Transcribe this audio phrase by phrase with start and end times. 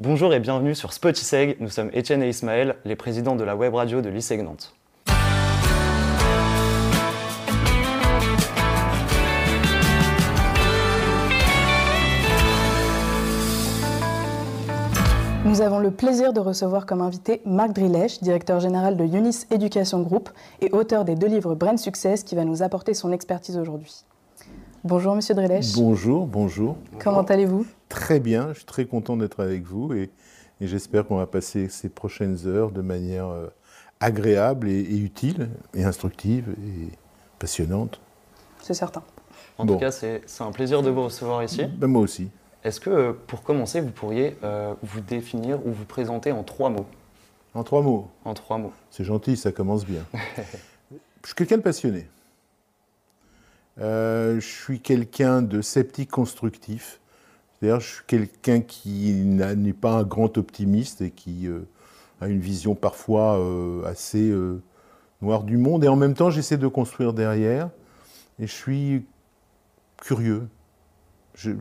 [0.00, 1.56] Bonjour et bienvenue sur Spotiseg.
[1.58, 4.72] Nous sommes Étienne et Ismaël, les présidents de la web radio de l'ISEG Nantes.
[15.44, 20.02] Nous avons le plaisir de recevoir comme invité Marc Drilech, directeur général de Unis Education
[20.02, 20.30] Group
[20.60, 24.04] et auteur des deux livres Brain Success, qui va nous apporter son expertise aujourd'hui.
[24.88, 25.66] Bonjour Monsieur Drilech.
[25.74, 26.78] Bonjour, bonjour.
[26.98, 27.66] Comment allez-vous?
[27.90, 30.08] Très bien, je suis très content d'être avec vous et,
[30.62, 33.48] j'espère qu'on va passer ces prochaines heures de manière euh,
[34.00, 36.88] agréable et, utile et instructive et
[37.38, 38.00] passionnante.
[38.62, 39.02] C'est certain.
[39.58, 41.66] En tout cas, c'est un plaisir de vous recevoir ici.
[41.66, 42.30] Ben, moi aussi.
[42.64, 46.70] Est-ce que, euh, pour commencer, vous pourriez euh, vous définir ou vous présenter en trois
[46.70, 46.86] mots?
[47.52, 48.72] En trois mots En trois mots.
[48.90, 50.04] C'est gentil, ça commence bien.
[50.90, 52.06] je suis quelqu'un de passionné.
[53.78, 57.00] Je suis quelqu'un de sceptique constructif.
[57.58, 61.66] C'est-à-dire, je suis quelqu'un qui n'est pas un grand optimiste et qui euh,
[62.20, 64.62] a une vision parfois euh, assez euh,
[65.22, 65.82] noire du monde.
[65.82, 67.70] Et en même temps, j'essaie de construire derrière.
[68.38, 69.06] Et je suis
[69.96, 70.48] curieux.
[71.34, 71.54] J'ai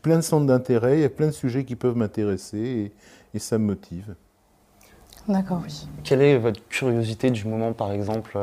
[0.00, 2.92] plein de centres d'intérêt, il y a plein de sujets qui peuvent m'intéresser
[3.34, 4.14] et, ça me motive.
[5.26, 5.88] D'accord, oui.
[6.04, 8.38] Quelle est votre curiosité du moment, par exemple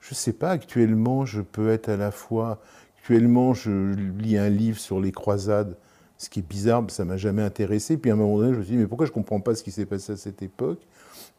[0.00, 2.60] Je ne sais pas, actuellement, je peux être à la fois...
[2.98, 5.76] Actuellement, je lis un livre sur les croisades
[6.20, 7.96] ce qui est bizarre, ça m'a jamais intéressé.
[7.96, 9.54] Puis à un moment donné, je me suis dit, mais pourquoi je ne comprends pas
[9.54, 10.80] ce qui s'est passé à cette époque?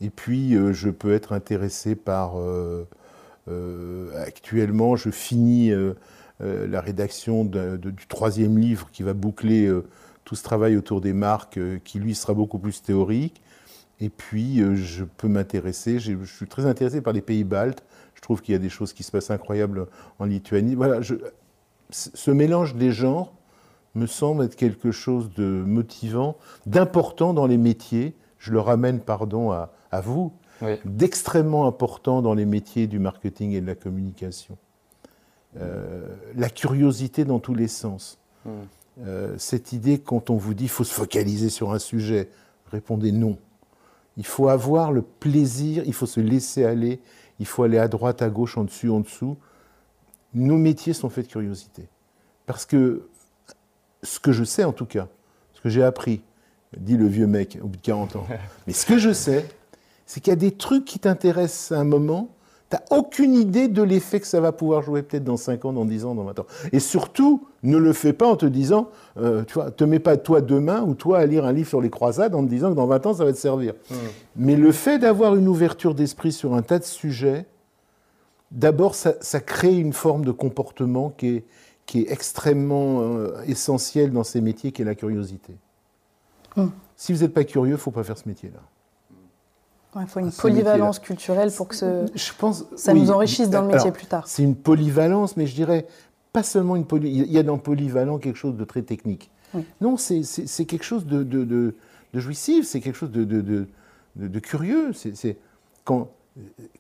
[0.02, 2.40] Et puis, euh, je peux être intéressé par...
[2.40, 2.88] Euh,
[3.48, 5.72] euh, actuellement, je finis
[6.40, 9.72] la rédaction du troisième livre qui va boucler
[10.26, 13.42] tout ce travail autour des marques, qui lui sera beaucoup plus théorique.
[14.00, 17.84] Et puis, je peux m'intéresser, je suis très intéressé par les pays baltes.
[18.22, 19.88] Je trouve qu'il y a des choses qui se passent incroyables
[20.20, 20.76] en Lituanie.
[20.76, 21.00] Voilà,
[21.90, 23.34] ce mélange des genres
[23.96, 28.16] me semble être quelque chose de motivant, d'important dans les métiers.
[28.38, 30.32] Je le ramène, pardon, à, vous,
[30.86, 34.58] d'extrêmement important dans les métiers du marketing et de la communication.
[35.60, 38.20] Euh, la curiosité dans tous les sens.
[38.46, 38.52] Hmm.
[39.06, 42.30] Euh, cette idée, quand on vous dit qu'il faut se focaliser sur un sujet,
[42.72, 43.38] répondez non.
[44.16, 47.00] Il faut avoir le plaisir, il faut se laisser aller,
[47.42, 49.36] il faut aller à droite, à gauche, en dessus, en dessous.
[50.36, 51.90] Nos métiers sont faits de curiosité.
[52.46, 53.10] Parce que
[54.04, 55.08] ce que je sais en tout cas,
[55.54, 56.22] ce que j'ai appris,
[56.78, 58.28] dit le vieux mec au bout de 40 ans,
[58.68, 59.50] mais ce que je sais,
[60.06, 62.30] c'est qu'il y a des trucs qui t'intéressent à un moment,
[62.72, 65.74] tu n'as aucune idée de l'effet que ça va pouvoir jouer peut-être dans 5 ans,
[65.74, 66.46] dans 10 ans, dans 20 ans.
[66.72, 70.16] Et surtout, ne le fais pas en te disant, euh, tu vois, te mets pas
[70.16, 72.76] toi demain ou toi à lire un livre sur les croisades en te disant que
[72.76, 73.74] dans 20 ans, ça va te servir.
[73.90, 73.96] Hmm.
[74.38, 77.46] Mais le fait d'avoir une ouverture d'esprit sur un tas de sujets,
[78.52, 81.44] d'abord, ça, ça, crée une forme de comportement qui est,
[81.86, 85.54] qui est extrêmement euh, essentiel dans ces métiers, qui est la curiosité.
[86.56, 86.68] Hmm.
[86.96, 88.60] Si vous n'êtes pas curieux, il ne faut pas faire ce métier-là.
[90.00, 93.92] Il faut une polyvalence culturelle pour que je pense, ça nous enrichisse dans le métier
[93.92, 94.28] plus tard.
[94.28, 95.86] C'est une polyvalence, mais je dirais
[96.32, 97.28] pas seulement une polyvalence.
[97.28, 99.30] Il y a dans polyvalent quelque chose de très technique.
[99.82, 101.76] Non, c'est quelque chose de, de, de,
[102.14, 104.92] de jouissif, c'est quelque chose de, curieux.
[104.94, 105.38] C'est
[105.84, 106.10] quand,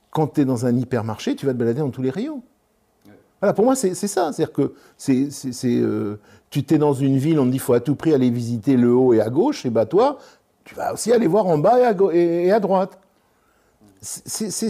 [0.09, 2.43] quand tu es dans un hypermarché, tu vas te balader dans tous les rayons.
[3.41, 4.31] Voilà, pour moi, c'est ça.
[4.31, 5.29] C'est-à-dire que c'est,
[5.65, 6.17] euh,
[6.51, 8.77] tu t'es dans une ville, on te dit qu'il faut à tout prix aller visiter
[8.77, 10.19] le haut et à gauche, et bah toi,
[10.63, 11.79] tu vas aussi aller voir en bas
[12.13, 12.99] et à, droite.
[14.01, 14.65] C'est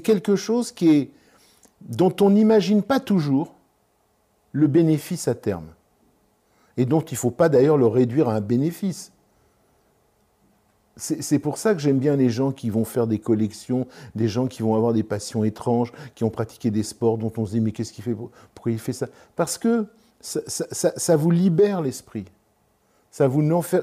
[0.00, 1.10] quelque chose qui est,
[1.80, 3.54] dont on n'imagine pas toujours
[4.52, 5.66] le bénéfice à terme.
[6.76, 9.12] Et dont il ne faut pas d'ailleurs le réduire à un bénéfice.
[10.98, 14.46] C'est pour ça que j'aime bien les gens qui vont faire des collections, des gens
[14.46, 17.60] qui vont avoir des passions étranges, qui ont pratiqué des sports dont on se dit
[17.60, 18.14] mais qu'est-ce qu'il fait
[18.54, 19.06] Pourquoi il fait ça?
[19.36, 19.86] Parce que
[20.20, 22.24] ça, vous libère l'esprit.
[23.16, 23.30] Ça,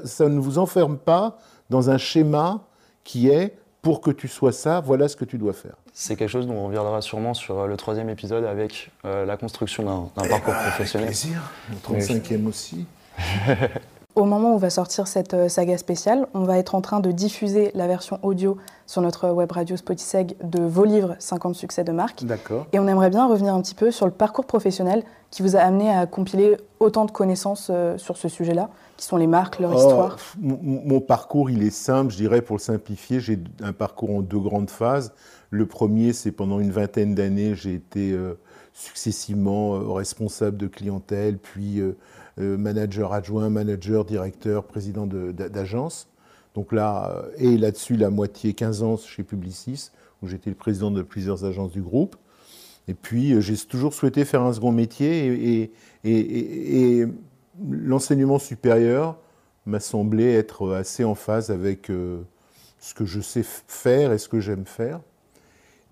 [0.04, 2.60] ça ne vous enferme pas dans un schéma
[3.02, 5.74] qui est pour que tu sois ça, voilà ce que tu dois faire.
[5.92, 9.36] C'est quelque chose dont on reviendra sûrement sur euh, le troisième épisode avec euh, la
[9.36, 11.08] construction d'un eh parcours ben, professionnel.
[11.08, 12.86] Avec plaisir, le 35e aussi.
[14.14, 17.10] Au moment où va sortir cette euh, saga spéciale, on va être en train de
[17.10, 18.56] diffuser la version audio
[18.86, 22.24] sur notre web radio Spotiseg de vos livres 50 succès de marque.
[22.24, 22.68] D'accord.
[22.72, 25.02] Et on aimerait bien revenir un petit peu sur le parcours professionnel
[25.32, 29.16] qui vous a amené à compiler autant de connaissances euh, sur ce sujet-là, qui sont
[29.16, 30.16] les marques, leur oh, histoire.
[30.38, 34.38] Mon, parcours, il est simple, je dirais, pour le simplifier, j'ai un parcours en deux
[34.38, 35.12] grandes phases.
[35.50, 38.38] Le premier, c'est pendant une vingtaine d'années, j'ai été euh,
[38.74, 41.96] successivement responsable de clientèle, puis euh,
[42.36, 46.08] manager adjoint, manager, directeur, président d'agence.
[46.54, 49.90] Donc là, euh, et là-dessus, la moitié, 15 ans chez Publicis,
[50.22, 52.16] où j'étais le président de plusieurs agences du groupe.
[52.86, 55.70] Et puis, euh, j'ai toujours souhaité faire un second métier
[56.04, 57.08] et,
[57.70, 59.16] l'enseignement supérieur
[59.64, 62.20] m'a semblé être assez en phase avec euh,
[62.80, 65.00] ce que je sais faire et ce que j'aime faire.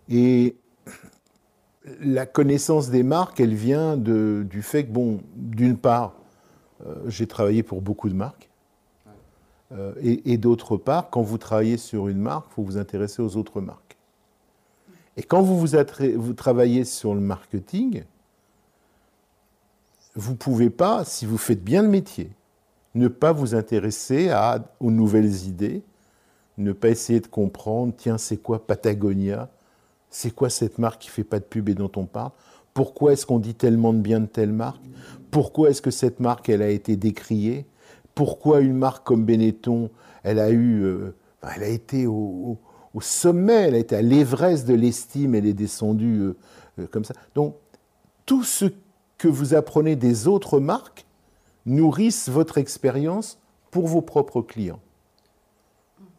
[0.09, 0.57] Et
[2.01, 6.22] la connaissance des marques, elle vient de, du fait que, bon, d'une part, euh,
[7.07, 8.51] j'ai travaillé pour beaucoup de marques.
[9.79, 13.37] Euh, et, d'autre part, quand vous travaillez sur une marque, il faut vous intéresser aux
[13.37, 13.97] autres marques.
[15.17, 18.05] Et quand vous, vous, travaillez sur le marketing,
[20.15, 22.31] vous ne pouvez pas, si vous faites bien le métier,
[22.95, 24.31] ne pas vous intéresser
[24.81, 25.83] aux nouvelles idées,
[26.59, 29.49] ne pas essayer de comprendre, tiens, c'est quoi Patagonia?
[30.11, 32.33] C'est quoi cette marque qui fait pas de pub et dont on parle?
[32.75, 34.83] Pourquoi est-ce qu'on dit tellement de bien de telle marque?
[35.31, 37.67] Pourquoi est-ce que cette marque, elle a été décriée?
[38.15, 39.91] Pourquoi une marque comme Benetton,
[40.23, 42.59] elle a eu, euh, elle a été au,
[43.01, 46.37] sommet, elle a été à l'Everest de l'estime, elle est descendue euh,
[46.79, 47.15] euh, comme ça?
[47.35, 47.57] Donc,
[48.27, 48.67] tout ce
[49.19, 51.07] que vous apprenez des autres marques
[51.65, 53.39] nourrissent votre expérience
[53.71, 54.81] pour vos propres clients.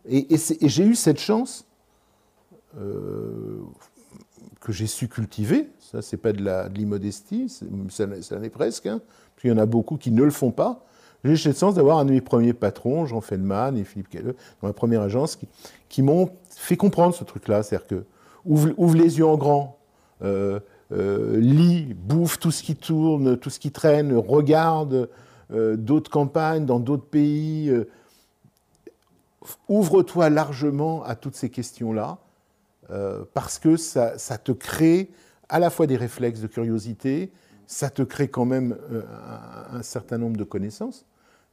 [0.10, 0.28] Et,
[0.62, 1.66] j'ai eu cette chance
[4.64, 5.70] que j'ai su cultiver.
[5.80, 8.86] Ça, c'est pas de l'immodestie, ça, ça en est presque.
[8.86, 9.02] Hein,
[9.36, 10.86] parce qu'il y en a beaucoup qui ne le font pas.
[11.24, 14.36] J'ai eu cette chance d'avoir un de mes premiers patrons, Jean Feldman et Philippe Kelleux,
[14.62, 15.38] dans ma première agence,
[15.90, 17.64] qui, m'ont fait comprendre ce truc-là.
[17.64, 18.06] C'est-à-dire que
[18.46, 19.78] ouvre, les yeux en grand,
[20.22, 20.60] euh,
[20.92, 25.10] euh, lis, bouffe tout ce qui tourne, tout ce qui traîne, regarde
[25.52, 27.72] euh, d'autres campagnes dans d'autres pays.
[29.70, 32.18] Ouvre-toi largement à toutes ces questions-là,
[33.34, 35.10] parce que ça, te crée
[35.50, 37.32] à la fois des réflexes de curiosité,
[37.68, 38.78] ça te crée quand même
[39.72, 41.06] un, certain nombre de connaissances.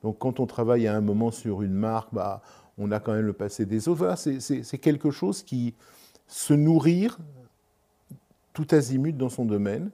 [0.02, 2.42] Donc quand on travaille à un moment sur une marque, bah,
[2.78, 3.98] on a quand même le passé des autres.
[3.98, 5.74] Voilà, c'est quelque chose qui
[6.26, 7.18] se nourrir
[8.52, 9.90] tout azimut dans son domaine.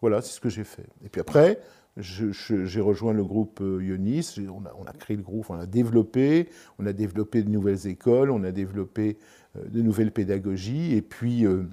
[0.00, 0.86] Voilà, c'est ce que j'ai fait.
[1.04, 1.60] Et puis après,
[1.96, 5.66] j'ai rejoint le groupe euh, Ionis, on a, on a, créé le groupe, on a
[5.66, 6.48] développé,
[6.78, 11.46] on a développé de nouvelles écoles, on a développé euh, de nouvelles pédagogies, et puis
[11.46, 11.64] euh,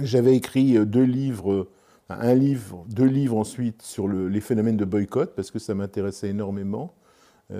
[0.00, 1.68] j'avais écrit deux livres,
[2.08, 6.28] un livre, deux livres ensuite sur le, les phénomènes de boycott, parce que ça m'intéressait
[6.28, 6.94] énormément.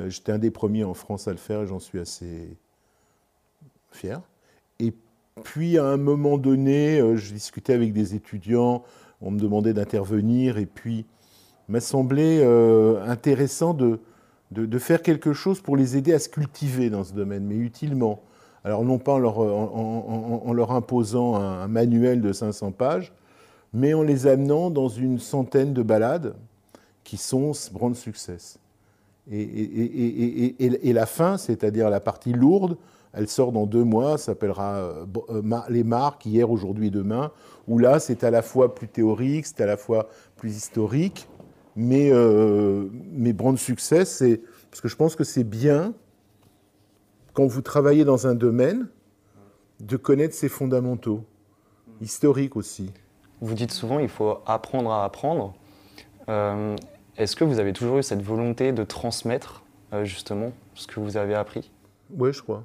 [0.07, 2.57] J'étais un des premiers en France à le faire, j'en suis assez
[3.91, 4.21] fier.
[4.79, 4.93] Et
[5.43, 8.85] puis à un moment donné, euh, je discutais avec des étudiants,
[9.21, 11.07] on me demandait d'intervenir, et puis
[11.69, 13.99] m'a semblé euh, intéressant de,
[14.79, 18.23] faire quelque chose pour les aider à se cultiver dans ce domaine, mais utilement.
[18.65, 19.19] Alors non pas en
[20.53, 23.13] leur, imposant un, manuel de 500 pages,
[23.73, 26.35] mais en les amenant dans une centaine de balades
[27.05, 27.97] qui sont Brand
[29.33, 32.77] et, et, et la fin, c'est-à-dire la partie lourde,
[33.13, 37.33] elle sort dans deux mois, s'appellera euh, euh, Les marques, hier, aujourd'hui et demain,
[37.67, 41.29] où là, c'est à la fois plus théorique, c'est à la fois plus historique,
[41.75, 44.43] mais, euh, mais brand succès, c'est.
[44.71, 45.95] Parce que je pense que c'est bien,
[47.33, 48.89] quand vous travaillez dans un domaine,
[49.81, 51.25] de connaître ses fondamentaux,
[52.01, 52.93] historiques aussi.
[53.41, 55.55] Vous dites souvent il faut apprendre à apprendre.
[57.17, 59.65] Est-ce que vous avez toujours eu cette volonté de transmettre
[60.03, 61.71] justement ce que vous avez appris?
[62.17, 62.65] Oui, je crois.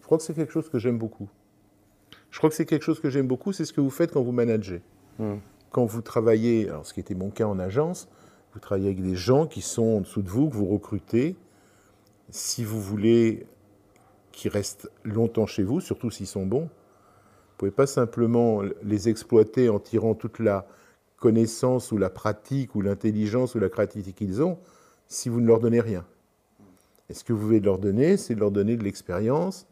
[0.00, 1.28] Je crois que c'est quelque chose que j'aime beaucoup.
[2.30, 4.22] Je crois que c'est quelque chose que j'aime beaucoup, c'est ce que vous faites quand
[4.22, 4.82] vous managez.
[5.18, 5.36] Hmm.
[5.70, 8.08] Quand vous travaillez, alors ce qui était mon cas en agence,
[8.52, 11.36] vous travaillez avec des gens qui sont en dessous de vous, que vous recrutez.
[12.30, 13.46] Si vous voulez
[14.32, 16.68] qu'ils restent longtemps chez vous, surtout s'ils sont bons,
[17.60, 20.66] vous ne pouvez pas simplement les exploiter en tirant toute la
[21.18, 24.58] connaissance ou la pratique ou l'intelligence ou la créativité qu'ils ont
[25.06, 26.06] si vous ne leur donnez rien.
[27.10, 29.66] Et ce que vous voulez leur donner, c'est de leur donner de l'expérience,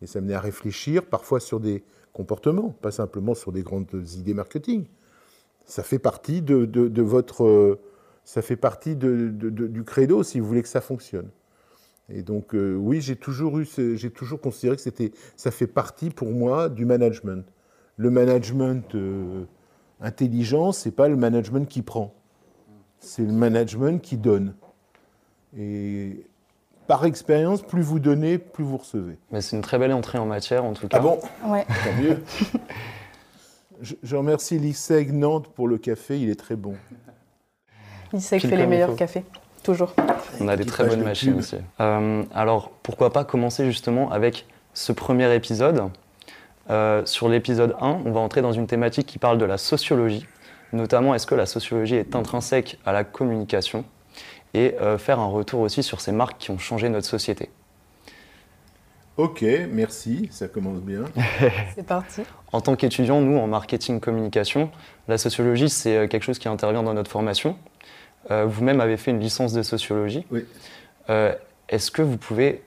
[0.00, 4.86] et ça à réfléchir parfois sur des comportements, pas simplement sur des grandes idées marketing.
[5.66, 7.78] Ça fait partie de, votre,
[8.24, 11.28] ça fait partie du credo si vous voulez que ça fonctionne.
[12.08, 16.10] Et donc euh, oui, j'ai toujours eu, j'ai toujours considéré que c'était, ça fait partie
[16.10, 17.44] pour moi du management.
[17.96, 19.44] Le management euh,
[20.00, 22.14] intelligent, c'est pas le management qui prend,
[23.00, 24.54] c'est le management qui donne.
[25.58, 26.26] Et
[26.86, 29.18] par expérience, plus vous donnez, plus vous recevez.
[29.32, 30.98] Mais c'est une très belle entrée en matière, en tout cas.
[30.98, 31.18] Ah bon?
[31.46, 31.64] Ouais.
[31.64, 32.22] Tant mieux.
[34.02, 36.74] je, remercie l'ISEG Nantes pour le café, il est très bon.
[38.12, 39.24] L'ISEG fait les meilleurs cafés,
[39.66, 39.94] toujours.
[40.40, 41.56] On a des très bonnes machines aussi.
[41.80, 45.90] Euh, alors, pourquoi pas commencer justement avec ce premier épisode
[46.70, 50.26] euh, Sur l'épisode 1, on va entrer dans une thématique qui parle de la sociologie,
[50.72, 53.84] notamment est-ce que la sociologie est intrinsèque à la communication?
[54.54, 57.50] Et euh, faire un retour aussi sur ces marques qui ont changé notre société.
[59.16, 61.04] Ok, merci, ça commence bien.
[61.74, 62.22] c'est parti.
[62.52, 64.70] En tant qu'étudiant, nous, en marketing communication,
[65.08, 67.56] la sociologie, c'est quelque chose qui intervient dans notre formation.
[68.30, 70.26] Euh, vous-même avez fait une licence de sociologie.
[70.30, 70.44] Oui.
[71.68, 72.62] Est-ce que vous pouvez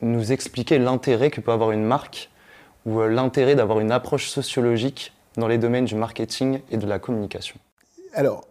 [0.00, 2.30] nous expliquer l'intérêt que peut avoir une marque
[2.86, 6.98] ou euh, l'intérêt d'avoir une approche sociologique dans les domaines du marketing et de la
[6.98, 7.56] communication?
[8.12, 8.46] Alors,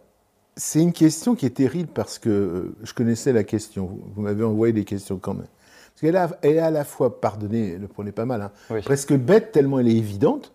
[0.56, 3.98] c'est une question qui est terrible parce que euh, je connaissais la question.
[4.14, 5.46] Vous m'avez envoyé des questions quand même.
[5.94, 9.52] Parce qu'elle elle est à la fois, pardonnez, le prenez pas mal, hein, presque bête
[9.52, 10.52] tellement elle est évidente.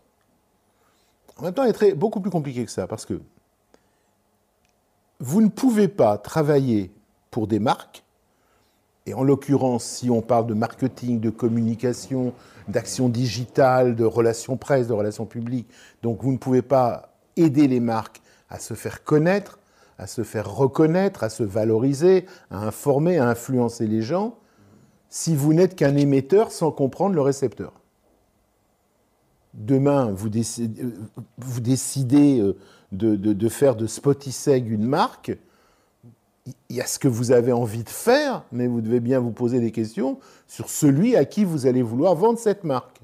[1.37, 3.21] En même temps, elle est très, beaucoup plus compliquée que ça parce que
[5.19, 6.91] vous ne pouvez pas travailler
[7.31, 8.03] pour des marques,
[9.05, 12.33] et en l'occurrence, si on parle de marketing, de communication,
[12.67, 15.67] d'action digitale, de relations presse, de relations publiques,
[16.03, 19.59] donc vous ne pouvez pas aider les marques à se faire connaître,
[19.97, 24.35] à se faire reconnaître, à se valoriser, à informer, à influencer les gens,
[25.09, 27.73] si vous n'êtes qu'un émetteur sans comprendre le récepteur.
[29.55, 30.85] Demain, vous décidez,
[31.39, 32.55] vous décidez
[32.93, 35.37] euh, de, faire de Spotiseg une marque,
[36.69, 39.31] il y a ce que vous avez envie de faire, mais vous devez bien vous
[39.31, 43.01] poser des questions sur celui à qui vous allez vouloir vendre cette marque.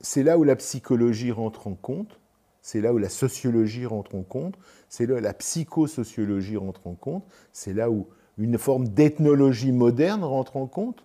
[0.00, 2.18] C'est là où la psychologie rentre en compte,
[2.62, 4.54] c'est là où la sociologie rentre en compte,
[4.88, 8.06] c'est là où la psychosociologie rentre en compte, c'est là où
[8.38, 11.04] une forme d'ethnologie moderne rentre en compte.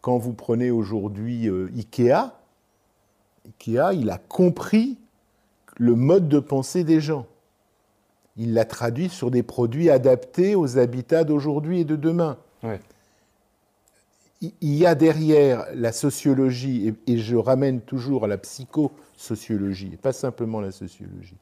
[0.00, 2.32] Quand vous prenez aujourd'hui euh, Ikea,
[3.46, 4.96] Ikea, il a compris
[5.78, 7.26] le mode de pensée des gens.
[8.36, 12.36] Il l'a traduit sur des produits adaptés aux habitats d'aujourd'hui et de demain.
[14.40, 20.12] Il y a derrière la sociologie, et je ramène toujours à la psychosociologie, et pas
[20.12, 21.36] simplement la sociologie,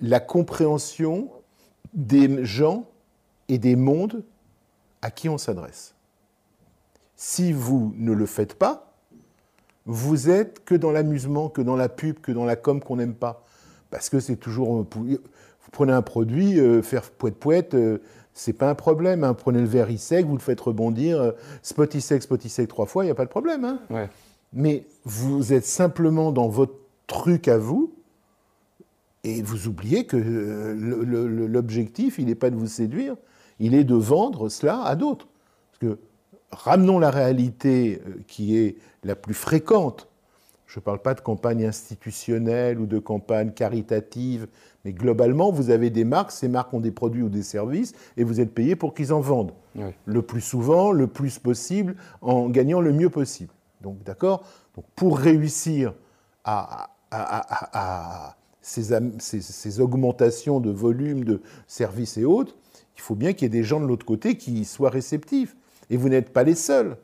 [0.00, 1.28] la compréhension
[1.94, 2.86] des gens
[3.48, 4.24] et des mondes
[5.02, 5.94] à qui on s'adresse.
[7.14, 8.89] Si vous ne le faites pas,
[9.90, 13.14] vous êtes que dans l'amusement, que dans la pub, que dans la com qu'on n'aime
[13.14, 13.44] pas.
[13.90, 14.86] Parce que c'est toujours.
[14.94, 17.98] Vous prenez un produit, euh, faire poète-poète, euh,
[18.32, 19.24] c'est pas un problème.
[19.24, 19.34] Hein.
[19.34, 21.32] Prenez le verre sec, vous le faites rebondir, euh,
[21.62, 23.64] spot sec, spot sec trois fois, il n'y a pas de problème.
[23.64, 24.08] Hein.
[24.52, 26.74] Mais vous êtes simplement dans votre
[27.08, 27.92] truc à vous,
[29.24, 33.16] et vous oubliez que l'objectif, il n'est pas de vous séduire,
[33.58, 35.26] il est de vendre cela à d'autres.
[35.72, 35.98] Parce que
[36.50, 40.08] ramenons la réalité euh, qui est la plus fréquente.
[40.66, 44.46] Je ne parle pas de campagne institutionnelle ou de campagne caritative,
[44.84, 48.22] mais globalement, vous avez des marques, ces marques ont des produits ou des services, et
[48.22, 49.52] vous êtes payé pour qu'ils en vendent.
[50.04, 53.52] Le plus souvent, le plus possible, en gagnant le mieux possible.
[53.80, 54.44] Donc, d'accord?
[54.76, 55.92] Donc, pour réussir
[56.44, 56.90] à,
[58.62, 62.54] ces, ces, augmentations de volume de services et autres,
[62.96, 65.56] il faut bien qu'il y ait des gens de l'autre côté qui soient réceptifs.
[65.90, 66.96] Et vous n'êtes pas les seuls.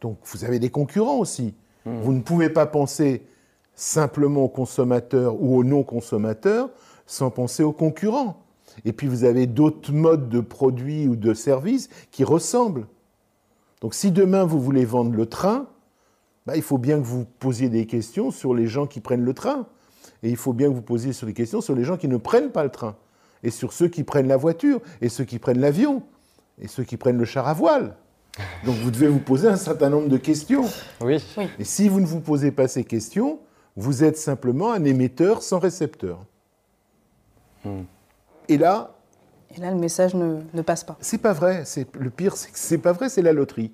[0.00, 1.54] Donc vous avez des concurrents aussi.
[1.84, 2.00] Mmh.
[2.00, 3.22] Vous ne pouvez pas penser
[3.74, 6.70] simplement aux consommateurs ou aux non-consommateurs
[7.06, 8.42] sans penser aux concurrents.
[8.84, 12.86] Et puis vous avez d'autres modes de produits ou de services qui ressemblent.
[13.80, 15.68] Donc si demain vous voulez vendre le train,
[16.46, 19.34] bah, il faut bien que vous posiez des questions sur les gens qui prennent le
[19.34, 19.66] train.
[20.22, 22.16] Et il faut bien que vous posiez sur des questions sur les gens qui ne
[22.16, 22.96] prennent pas le train.
[23.42, 26.02] Et sur ceux qui prennent la voiture, et ceux qui prennent l'avion
[26.60, 27.96] et ceux qui prennent le char à voile.
[28.64, 30.64] Donc vous devez vous poser un certain nombre de questions.
[31.00, 31.22] Oui.
[31.58, 33.40] Et si vous ne vous posez pas ces questions,
[33.76, 36.24] vous êtes simplement un émetteur sans récepteur.
[37.64, 37.82] Hmm.
[38.48, 38.94] Et là.
[39.56, 40.96] Et là, le message ne, ne passe pas.
[41.00, 41.62] C'est pas vrai.
[41.64, 43.08] C'est le pire, c'est que c'est pas vrai.
[43.08, 43.72] C'est la loterie.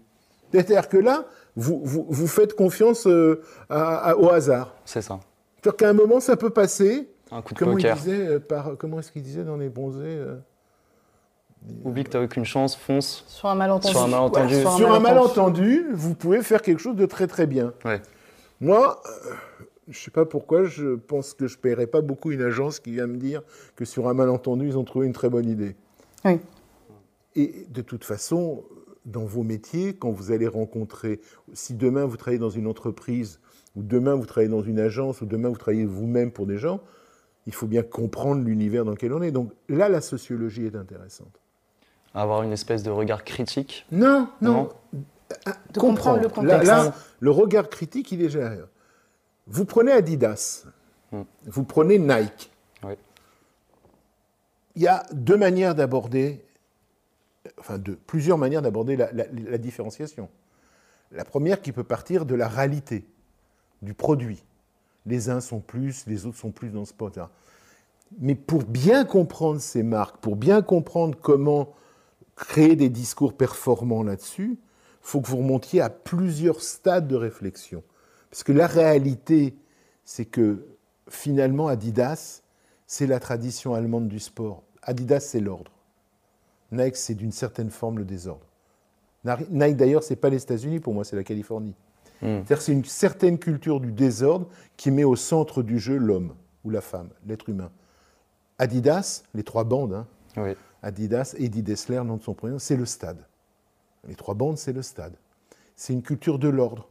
[0.53, 4.75] C'est-à-dire que là, vous, vous, vous faites confiance euh, au hasard.
[4.85, 5.21] C'est ça.
[5.57, 7.09] C'est-à-dire qu'à un moment, ça peut passer.
[7.31, 7.97] Un coup de comment poker.
[7.97, 10.37] Il disait, euh, par, comment est-ce qu'il disait dans les bronzés euh,
[11.85, 13.25] Oublie que tu n'as aucune chance, fonce.
[13.29, 13.95] Sur un malentendu.
[13.95, 14.55] Sur un malentendu.
[14.55, 15.87] sur, un, malentendu.
[15.93, 17.73] vous pouvez faire quelque chose de très très bien.
[18.61, 19.35] Moi, euh,
[19.89, 22.81] je ne sais pas pourquoi, je pense que je ne paierai pas beaucoup une agence
[22.81, 23.43] qui vient me dire
[23.77, 25.77] que sur un malentendu, ils ont trouvé une très bonne idée.
[26.25, 26.39] Oui.
[27.35, 28.65] Et de toute façon,
[29.05, 31.21] dans vos métiers, quand vous allez rencontrer,
[31.53, 33.41] si demain vous travaillez dans une entreprise,
[33.75, 36.81] ou demain vous travaillez dans une agence, ou demain vous travaillez vous-même pour des gens,
[37.47, 39.33] il faut bien comprendre l'univers dans lequel on est.
[39.33, 41.42] Donc là, la sociologie est intéressante
[42.15, 44.71] avoir une espèce de regard critique Non, non.
[45.73, 46.67] De comprendre le contexte.
[46.67, 48.69] Là, le regard critique, il est génial.
[49.47, 50.65] Vous prenez Adidas,
[51.11, 51.23] hmm.
[51.47, 52.51] vous prenez Nike.
[54.75, 56.43] Il y a deux manières d'aborder,
[57.59, 60.31] enfin de, plusieurs manières d'aborder la, la différenciation.
[61.11, 63.05] La première qui peut partir de la réalité,
[63.83, 64.43] du produit.
[65.05, 67.19] Les uns sont plus, les autres sont plus dans ce pot.
[68.21, 71.75] Mais pour bien comprendre ces marques, pour bien comprendre comment
[72.47, 74.59] créer des discours performants là-dessus, il
[75.01, 77.83] faut que vous remontiez à plusieurs stades de réflexion.
[78.31, 79.57] Parce que la réalité,
[80.05, 80.67] c'est que
[81.09, 82.43] finalement, Adidas,
[82.87, 84.63] c'est la tradition allemande du sport.
[84.83, 85.73] Adidas, c'est l'ordre.
[86.73, 88.47] Nike, c'est d'une certaine forme le désordre.
[89.51, 91.75] Nike, d'ailleurs, c'est pas les États-Unis pour moi, c'est la Californie.
[92.23, 92.39] Hmm.
[92.39, 96.35] C'est-à-dire c'est une certaine culture du désordre qui met au centre du jeu l'homme
[96.65, 97.71] ou la femme, l'être humain.
[98.59, 100.07] Adidas, les trois bandes, hein,
[100.37, 100.57] Oui.
[100.83, 103.25] Adidas, Eddie Dessler, nom de son prénom, c'est le stade.
[104.07, 105.15] Les trois bandes, c'est le stade.
[105.77, 106.89] C'est une culture de l'ordre.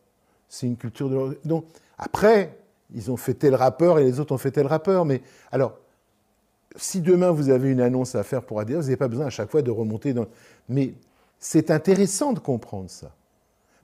[0.48, 1.36] C'est une culture de l'ordre.
[1.43, 1.65] Donc,
[1.98, 2.57] après,
[2.93, 5.05] ils ont fait tel rappeur et les autres ont fait tel rappeur.
[5.05, 5.21] Mais
[5.51, 5.77] alors,
[6.75, 9.29] si demain vous avez une annonce à faire pour Adidas, vous n'avez pas besoin à
[9.29, 10.27] chaque fois de remonter dans.
[10.69, 10.93] Mais
[11.39, 13.13] c'est intéressant de comprendre ça.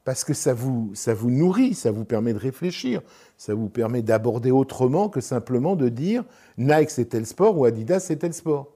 [0.06, 3.02] Parce que ça vous, ça vous nourrit, ça vous permet de réfléchir,
[3.38, 6.24] ça vous permet d'aborder autrement que simplement de dire
[6.58, 8.72] Nike c'est tel sport ou Adidas c'est tel sport.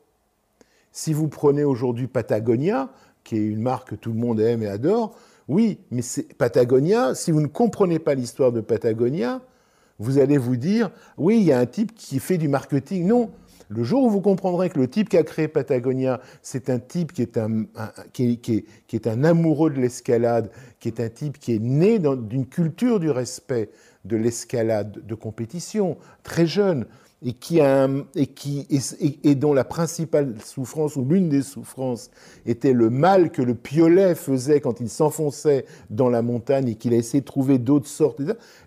[0.91, 2.89] Si vous prenez aujourd'hui Patagonia,
[3.23, 5.15] qui est une marque que tout le monde aime et adore,
[5.47, 6.01] oui, mais
[6.37, 9.41] Patagonia, si vous ne comprenez pas l'histoire de Patagonia,
[9.99, 13.05] vous allez vous dire, oui, il y a un type qui fait du marketing.
[13.05, 13.29] Non,
[13.69, 17.13] le jour où vous comprendrez que le type qui a créé Patagonia, c'est un type
[17.13, 17.65] qui est un,
[18.11, 21.99] qui est- qui est- un amoureux de l'escalade, qui est un type qui est né
[21.99, 23.69] d'une culture du respect
[24.03, 26.85] de l'escalade de compétition, très jeune,
[27.23, 28.67] et, qui a un- et, qui,
[29.23, 32.09] et, dont la principale souffrance, ou l'une des souffrances,
[32.45, 36.93] était le mal que le piolet faisait quand il s'enfonçait dans la montagne et qu'il
[36.93, 38.21] a essayé de trouver d'autres sortes.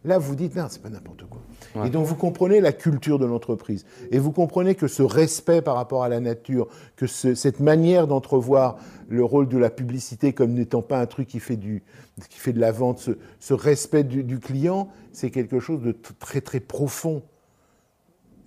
[0.05, 1.41] Là, vous dites, non, c'est pas n'importe quoi.
[1.75, 1.89] Ouais.
[1.89, 3.85] Et donc, vous comprenez la culture de l'entreprise.
[4.13, 8.07] Et vous comprenez que ce respect par rapport à la nature, que ce- cette manière
[8.07, 8.77] d'entrevoir
[9.09, 11.83] le rôle de la publicité comme n'étant pas un truc qui fait, du,
[12.31, 15.91] qui fait de la vente, ce, ce respect du, du client, c'est quelque chose de
[16.21, 17.23] très, très profond.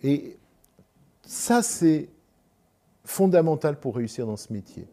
[0.03, 0.37] Et
[1.23, 2.09] ça, c'est
[3.05, 4.87] fondamental pour réussir dans ce métier.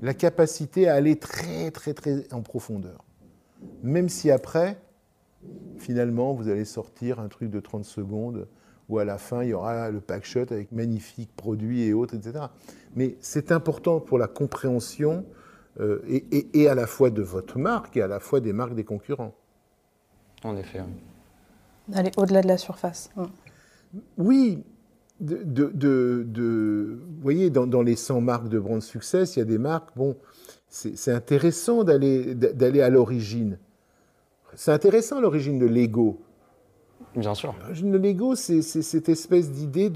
[0.00, 3.04] La capacité à aller très, très, très en profondeur.
[3.82, 4.78] Même si après,
[5.76, 8.48] finalement, vous allez sortir un truc de 30 secondes
[8.88, 12.14] où à la fin, il y aura le pack shot avec magnifiques produits et autres,
[12.16, 12.46] etc.
[12.96, 15.24] Mais c'est important pour la compréhension
[15.80, 18.52] euh, et, et- et à la fois de votre marque et à la fois des
[18.52, 19.32] marques des concurrents.
[20.44, 20.80] En effet.
[20.80, 21.94] oui.
[21.94, 23.10] Aller au-delà de la surface.
[23.16, 23.24] Mm.
[24.18, 24.62] Oui,
[25.20, 29.40] de, de- de- de- vous voyez, dans, dans les 100 marques de Brand Success, il
[29.40, 30.16] y a des marques, bon,
[30.68, 33.58] c'est intéressant d'aller à l'origine.
[34.54, 36.18] C'est intéressant l'origine de Lego.
[37.16, 37.54] Bien sûr.
[37.60, 39.90] L'origine de Lego, c'est cette espèce d'idée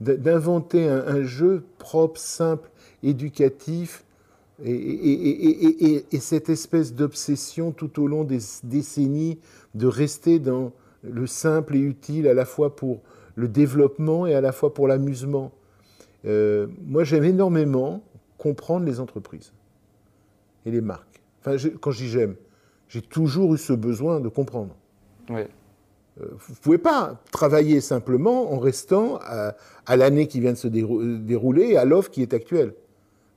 [0.00, 2.70] d'inventer un, un jeu propre, simple,
[3.02, 4.04] éducatif,
[4.64, 9.38] et, et- et- et- et- et cette espèce d'obsession tout au long des décennies
[9.74, 13.00] de rester dans le simple et utile à la fois pour
[13.34, 15.52] le développement et à la fois pour l'amusement.
[16.24, 18.02] Euh, moi, j'aime énormément
[18.38, 19.52] comprendre les entreprises
[20.66, 21.20] et les marques.
[21.40, 22.36] Enfin, je- quand je dis j'aime,
[22.88, 24.74] j'ai toujours eu ce besoin de comprendre.
[25.30, 25.40] Oui.
[26.20, 29.54] Euh, Vous ne pouvez pas travailler simplement en restant à,
[29.86, 32.74] à l'année qui vient de se dérou- dérouler et à l'offre qui est actuelle.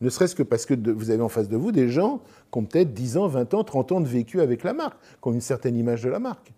[0.01, 2.19] Ne serait-ce que parce que de- vous avez en face de vous des gens
[2.51, 5.27] qui ont peut-être 10 ans, 20 ans, 30 ans de vécu avec la marque, qui
[5.29, 6.51] ont une certaine image de la marque.